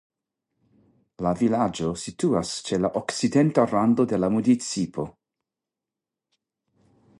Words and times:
La 1.25 1.33
vilaĝo 1.41 1.89
situas 2.03 2.55
ĉe 2.69 2.79
la 2.87 2.91
okcidenta 3.03 3.67
rando 3.75 4.07
de 4.15 4.21
la 4.25 4.33
municipo. 4.39 5.09